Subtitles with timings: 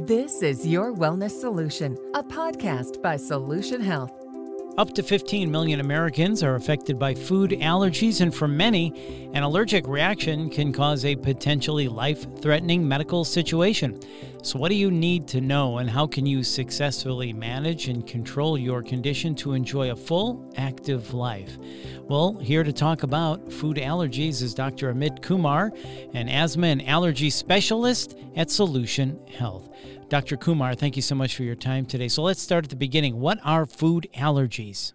[0.00, 4.12] This is Your Wellness Solution, a podcast by Solution Health.
[4.76, 9.88] Up to 15 million Americans are affected by food allergies, and for many, an allergic
[9.88, 13.98] reaction can cause a potentially life threatening medical situation.
[14.42, 18.58] So, what do you need to know, and how can you successfully manage and control
[18.58, 21.56] your condition to enjoy a full, active life?
[22.08, 24.94] Well, here to talk about food allergies is Dr.
[24.94, 25.72] Amit Kumar,
[26.14, 29.68] an asthma and allergy specialist at Solution Health.
[30.08, 30.36] Dr.
[30.36, 32.06] Kumar, thank you so much for your time today.
[32.06, 33.18] So let's start at the beginning.
[33.18, 34.92] What are food allergies?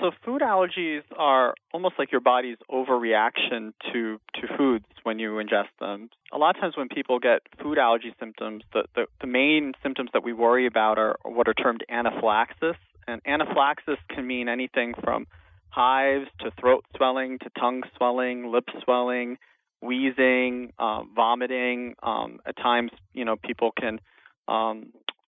[0.00, 5.76] So food allergies are almost like your body's overreaction to, to foods when you ingest
[5.78, 6.08] them.
[6.32, 10.08] A lot of times when people get food allergy symptoms, the, the, the main symptoms
[10.14, 12.76] that we worry about are what are termed anaphylaxis.
[13.06, 15.26] And anaphylaxis can mean anything from
[15.70, 19.38] hives to throat swelling to tongue swelling, lip swelling,
[19.80, 21.94] wheezing, uh, vomiting.
[22.02, 24.00] Um, at times, you know, people can
[24.48, 24.92] um,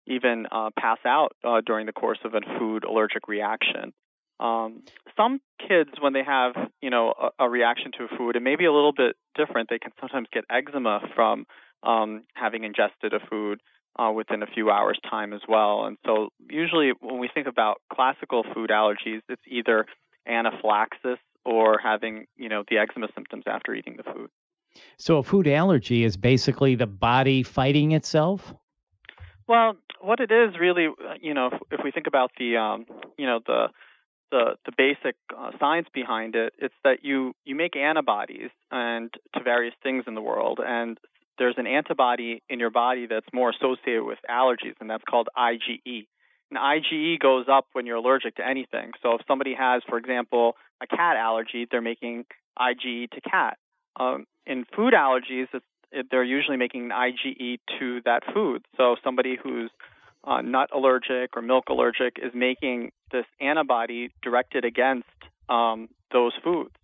[0.06, 3.92] even uh, pass out uh, during the course of a food allergic reaction.
[4.40, 4.82] Um,
[5.16, 8.56] some kids, when they have, you know, a, a, reaction to a food, it may
[8.56, 9.68] be a little bit different.
[9.70, 11.46] They can sometimes get eczema from
[11.84, 13.60] um, having ingested a food
[13.96, 15.84] uh, within a few hours' time as well.
[15.84, 19.86] And so, usually, when we think about classical food allergies, it's either
[20.26, 24.30] anaphylaxis or having, you know, the eczema symptoms after eating the food.
[24.96, 28.54] So a food allergy is basically the body fighting itself?
[29.48, 32.86] Well, what it is really, uh, you know, if, if we think about the, um,
[33.18, 33.68] you know, the
[34.30, 39.42] the the basic uh, science behind it, it's that you you make antibodies and to
[39.42, 40.98] various things in the world, and
[41.38, 46.06] there's an antibody in your body that's more associated with allergies, and that's called IgE.
[46.52, 48.92] And IgE goes up when you're allergic to anything.
[49.02, 52.26] So if somebody has, for example, a cat allergy, they're making
[52.58, 53.56] IgE to cat.
[53.98, 55.46] Um, in food allergies,
[55.92, 58.66] it, they're usually making an IgE to that food.
[58.76, 59.70] So somebody who's
[60.24, 65.08] uh, nut allergic or milk allergic is making this antibody directed against
[65.48, 66.74] um, those foods.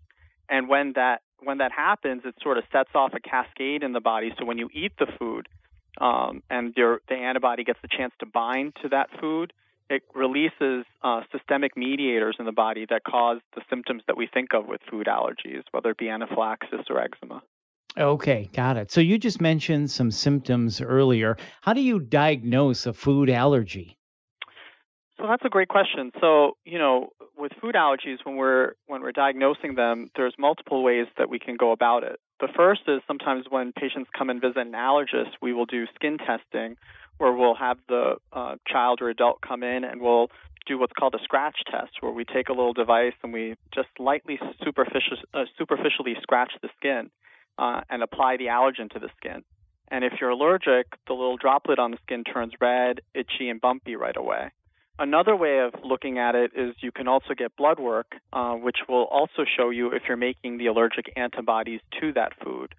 [0.48, 4.00] And when that when that happens, it sort of sets off a cascade in the
[4.00, 4.32] body.
[4.38, 5.46] So when you eat the food,
[6.00, 9.52] um, and your, the antibody gets the chance to bind to that food,
[9.90, 14.54] it releases uh, systemic mediators in the body that cause the symptoms that we think
[14.54, 17.42] of with food allergies, whether it be anaphylaxis or eczema.
[17.96, 18.90] Okay, got it.
[18.92, 21.36] So you just mentioned some symptoms earlier.
[21.62, 23.96] How do you diagnose a food allergy?
[25.16, 26.12] So that's a great question.
[26.20, 31.06] So, you know, with food allergies when we're when we're diagnosing them, there's multiple ways
[31.16, 32.20] that we can go about it.
[32.40, 36.18] The first is sometimes when patients come and visit an allergist, we will do skin
[36.18, 36.76] testing
[37.18, 40.28] where we'll have the uh, child or adult come in and we'll
[40.66, 43.88] do what's called a scratch test, where we take a little device and we just
[43.98, 47.10] lightly superficial, uh, superficially scratch the skin
[47.58, 49.42] uh, and apply the allergen to the skin.
[49.90, 53.96] And if you're allergic, the little droplet on the skin turns red, itchy, and bumpy
[53.96, 54.50] right away.
[54.98, 58.78] Another way of looking at it is you can also get blood work, uh, which
[58.88, 62.74] will also show you if you're making the allergic antibodies to that food.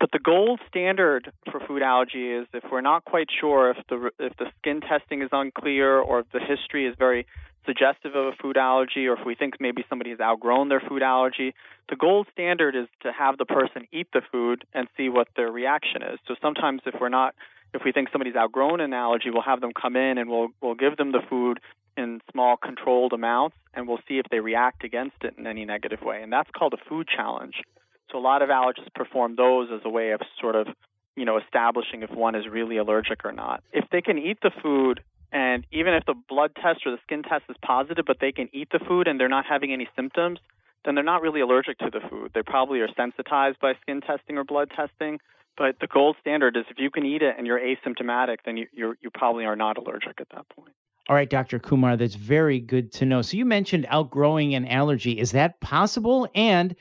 [0.00, 4.10] But the gold standard for food allergy is if we're not quite sure if the
[4.18, 7.26] if the skin testing is unclear or if the history is very
[7.64, 11.02] suggestive of a food allergy or if we think maybe somebody has outgrown their food
[11.02, 11.54] allergy,
[11.88, 15.50] the gold standard is to have the person eat the food and see what their
[15.50, 16.18] reaction is.
[16.26, 17.34] So sometimes if we're not
[17.72, 20.74] if we think somebody's outgrown an allergy, we'll have them come in and we'll we'll
[20.74, 21.60] give them the food
[21.96, 26.02] in small controlled amounts and we'll see if they react against it in any negative
[26.02, 26.22] way.
[26.22, 27.62] And that's called a food challenge.
[28.10, 30.68] So a lot of allergists perform those as a way of sort of,
[31.16, 33.62] you know, establishing if one is really allergic or not.
[33.72, 37.22] If they can eat the food and even if the blood test or the skin
[37.22, 40.38] test is positive, but they can eat the food and they're not having any symptoms,
[40.84, 42.30] then they're not really allergic to the food.
[42.34, 45.18] They probably are sensitized by skin testing or blood testing.
[45.56, 48.66] But the gold standard is if you can eat it and you're asymptomatic, then you
[48.72, 50.72] you you probably are not allergic at that point.
[51.08, 51.58] All right, Dr.
[51.58, 53.22] Kumar, that's very good to know.
[53.22, 55.18] So you mentioned outgrowing an allergy.
[55.18, 56.28] Is that possible?
[56.34, 56.74] And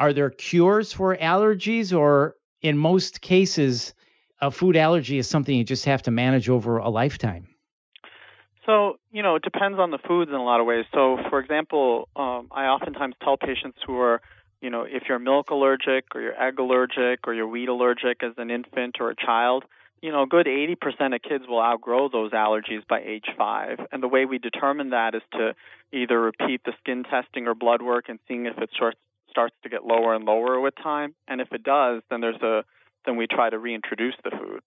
[0.00, 3.92] are there cures for allergies, or in most cases,
[4.40, 7.46] a food allergy is something you just have to manage over a lifetime?
[8.64, 10.86] So, you know, it depends on the foods in a lot of ways.
[10.94, 14.22] So, for example, um, I oftentimes tell patients who are,
[14.62, 18.32] you know, if you're milk allergic or you're egg allergic or you're wheat allergic as
[18.38, 19.64] an infant or a child,
[20.00, 23.78] you know, a good 80% of kids will outgrow those allergies by age five.
[23.92, 25.54] And the way we determine that is to
[25.92, 28.70] either repeat the skin testing or blood work and seeing if it
[29.30, 31.14] starts to get lower and lower with time.
[31.28, 32.64] And if it does, then there's a
[33.06, 34.60] then we try to reintroduce the food.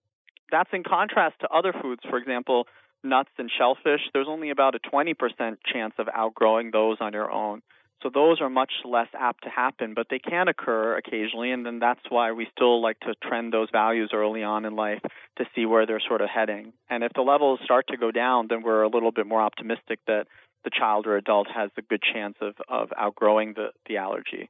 [0.51, 2.67] That's in contrast to other foods, for example,
[3.03, 4.01] nuts and shellfish.
[4.11, 5.13] There's only about a 20%
[5.71, 7.61] chance of outgrowing those on your own.
[8.01, 11.79] So those are much less apt to happen, but they can occur occasionally, and then
[11.79, 14.99] that's why we still like to trend those values early on in life
[15.37, 16.73] to see where they're sort of heading.
[16.89, 19.99] And if the levels start to go down, then we're a little bit more optimistic
[20.07, 20.27] that
[20.63, 24.49] the child or adult has a good chance of, of outgrowing the, the allergy.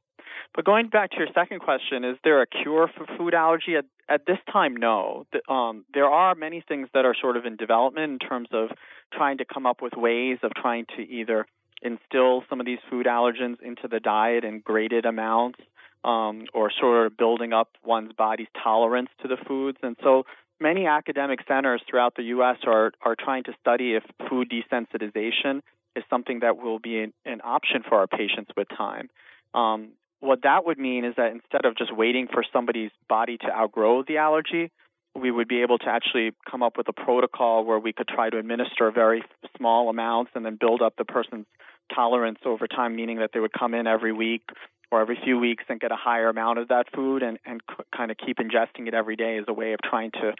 [0.54, 3.76] But going back to your second question, is there a cure for food allergy?
[3.76, 5.26] At, at this time, no.
[5.32, 8.70] The, um, there are many things that are sort of in development in terms of
[9.12, 11.46] trying to come up with ways of trying to either
[11.82, 15.58] instill some of these food allergens into the diet in graded amounts
[16.04, 19.78] um, or sort of building up one's body's tolerance to the foods.
[19.82, 20.24] And so
[20.60, 22.58] many academic centers throughout the U.S.
[22.66, 25.60] are, are trying to study if food desensitization
[25.96, 29.08] is something that will be an, an option for our patients with time.
[29.54, 33.46] Um, what that would mean is that instead of just waiting for somebody's body to
[33.46, 34.70] outgrow the allergy,
[35.14, 38.30] we would be able to actually come up with a protocol where we could try
[38.30, 39.22] to administer very
[39.56, 41.46] small amounts and then build up the person's
[41.94, 44.42] tolerance over time, meaning that they would come in every week
[44.90, 47.84] or every few weeks and get a higher amount of that food and, and c-
[47.94, 50.32] kind of keep ingesting it every day as a way of trying to,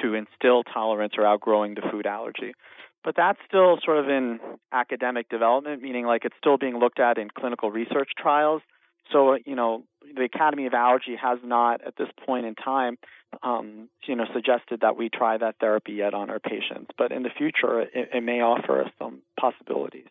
[0.00, 2.52] to instill tolerance or outgrowing the food allergy.
[3.02, 4.40] But that's still sort of in
[4.72, 8.62] academic development, meaning like it's still being looked at in clinical research trials.
[9.10, 12.98] So, you know, the Academy of Allergy has not, at this point in time,
[13.42, 16.90] um, you know, suggested that we try that therapy yet on our patients.
[16.96, 20.06] But in the future, it, it may offer us some possibilities.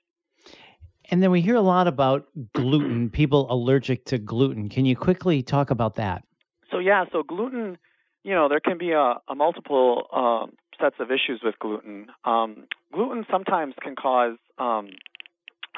[1.11, 4.69] And then we hear a lot about gluten, people allergic to gluten.
[4.69, 6.23] Can you quickly talk about that?
[6.71, 7.77] So, yeah, so gluten,
[8.23, 12.07] you know, there can be a, a multiple um, sets of issues with gluten.
[12.25, 14.89] Um, gluten sometimes can cause um,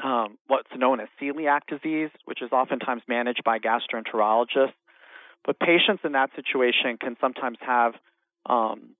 [0.03, 4.73] um, what's known as celiac disease, which is oftentimes managed by gastroenterologists.
[5.45, 7.93] But patients in that situation can sometimes have,
[8.45, 8.95] um,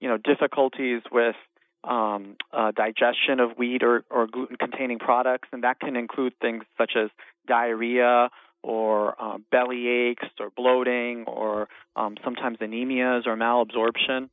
[0.00, 1.36] you know, difficulties with
[1.84, 6.92] um, uh, digestion of wheat or, or gluten-containing products, and that can include things such
[6.96, 7.10] as
[7.46, 8.28] diarrhea
[8.62, 14.28] or uh, belly aches or bloating or um, sometimes anemias or malabsorption.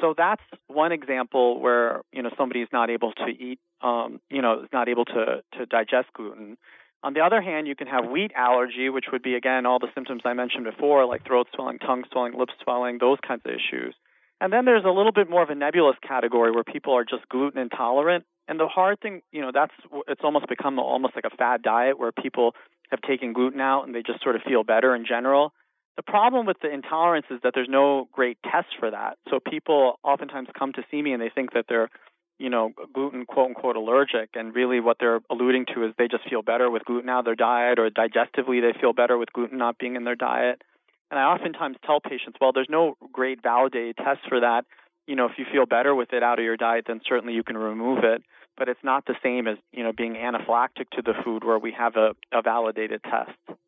[0.00, 4.42] So that's one example where you know somebody is not able to eat, um, you
[4.42, 6.56] know, is not able to to digest gluten.
[7.02, 9.88] On the other hand, you can have wheat allergy, which would be again all the
[9.94, 13.94] symptoms I mentioned before, like throat swelling, tongue swelling, lip swelling, those kinds of issues.
[14.40, 17.28] And then there's a little bit more of a nebulous category where people are just
[17.28, 18.24] gluten intolerant.
[18.46, 19.72] And the hard thing, you know, that's
[20.06, 22.54] it's almost become almost like a fad diet where people
[22.90, 25.52] have taken gluten out and they just sort of feel better in general.
[25.98, 29.18] The problem with the intolerance is that there's no great test for that.
[29.28, 31.90] So people oftentimes come to see me and they think that they're,
[32.38, 36.22] you know, gluten quote unquote allergic, and really what they're alluding to is they just
[36.30, 39.58] feel better with gluten out of their diet, or digestively they feel better with gluten
[39.58, 40.62] not being in their diet.
[41.10, 44.66] And I oftentimes tell patients, well, there's no great validated test for that.
[45.08, 47.42] You know, if you feel better with it out of your diet, then certainly you
[47.42, 48.22] can remove it.
[48.56, 51.72] But it's not the same as, you know, being anaphylactic to the food where we
[51.72, 53.58] have a, a validated test.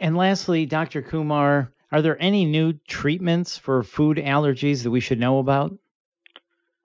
[0.00, 1.02] And lastly, Dr.
[1.02, 5.76] Kumar, are there any new treatments for food allergies that we should know about?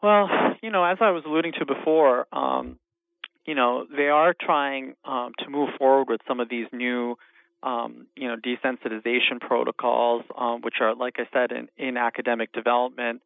[0.04, 0.28] Well,
[0.62, 2.78] you know, as I was alluding to before, um,
[3.46, 7.16] you know, they are trying um, to move forward with some of these new,
[7.64, 13.22] um, you know, desensitization protocols, um, which are, like I said, in, in academic development.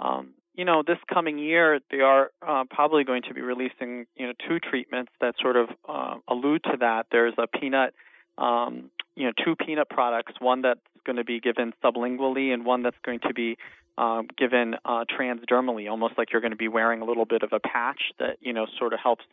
[0.00, 4.28] Um, you know, this coming year, they are uh, probably going to be releasing, you
[4.28, 7.06] know, two treatments that sort of uh, allude to that.
[7.10, 7.92] There's a peanut
[8.38, 12.82] um, you know, two peanut products, one that's going to be given sublingually and one
[12.82, 13.56] that's going to be
[13.96, 17.52] um, given uh, transdermally, almost like you're going to be wearing a little bit of
[17.52, 19.24] a patch that, you know, sort of helps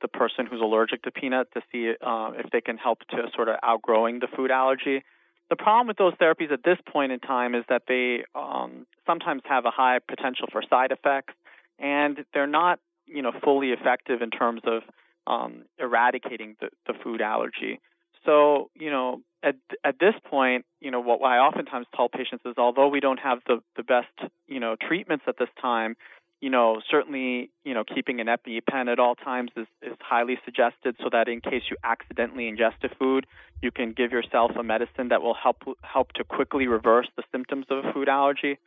[0.00, 3.48] the person who's allergic to peanut to see uh, if they can help to sort
[3.48, 5.02] of outgrowing the food allergy.
[5.48, 9.42] The problem with those therapies at this point in time is that they um, sometimes
[9.44, 11.34] have a high potential for side effects,
[11.78, 14.82] and they're not, you know, fully effective in terms of
[15.26, 17.80] um, eradicating the, the food allergy.
[18.26, 22.54] So, you know, at at this point, you know, what I oftentimes tell patients is,
[22.58, 25.96] although we don't have the the best, you know, treatments at this time,
[26.40, 30.96] you know, certainly, you know, keeping an EpiPen at all times is, is highly suggested
[31.02, 33.26] so that in case you accidentally ingest a food,
[33.62, 37.66] you can give yourself a medicine that will help help to quickly reverse the symptoms
[37.70, 38.58] of a food allergy.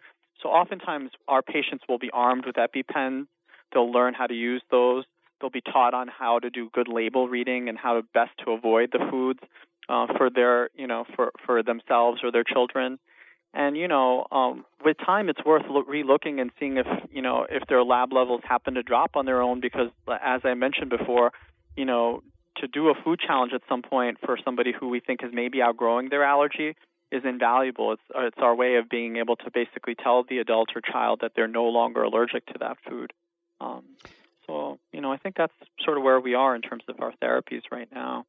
[0.41, 3.27] So oftentimes our patients will be armed with EpiPens.
[3.73, 5.03] They'll learn how to use those.
[5.39, 8.51] They'll be taught on how to do good label reading and how to best to
[8.51, 9.39] avoid the foods
[9.87, 12.99] uh, for their, you know, for for themselves or their children.
[13.53, 17.47] And you know, um, with time, it's worth lo- relooking and seeing if you know
[17.49, 19.59] if their lab levels happen to drop on their own.
[19.59, 21.31] Because, as I mentioned before,
[21.75, 22.21] you know,
[22.57, 25.61] to do a food challenge at some point for somebody who we think is maybe
[25.61, 26.75] outgrowing their allergy
[27.11, 27.93] is invaluable.
[27.93, 31.31] It's it's our way of being able to basically tell the adult or child that
[31.35, 33.13] they're no longer allergic to that food.
[33.61, 33.83] Um,
[34.99, 35.53] you know, I think that's
[35.85, 38.25] sort of where we are in terms of our therapies right now.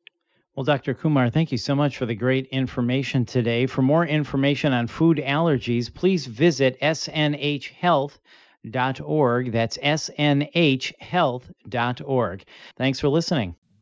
[0.55, 0.95] Well, Dr.
[0.95, 3.67] Kumar, thank you so much for the great information today.
[3.67, 9.53] For more information on food allergies, please visit snhhealth.org.
[9.53, 12.45] That's snhhealth.org.
[12.77, 13.57] Thanks for listening.